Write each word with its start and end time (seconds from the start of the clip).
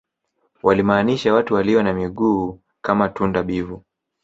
walimaanisha 0.63 1.33
watu 1.33 1.53
walio 1.53 1.83
na 1.83 1.93
miguu 1.93 2.59
kama 2.81 3.09
tunda 3.09 3.43
bivu 3.43 3.83